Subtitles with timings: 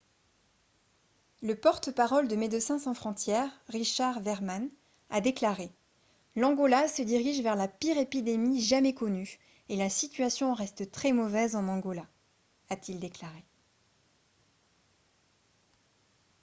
[1.43, 4.67] le porte-parole de médecins sans frontières richard veerman
[5.11, 5.71] a déclaré:
[6.35, 9.37] «l'angola se dirige vers la pire épidémie jamais connue
[9.69, 12.07] et la situation reste très mauvaise en angola»
[12.71, 13.43] a-t-il déclaré